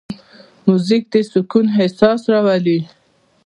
[0.65, 2.79] موزیک د سکون احساس راولي.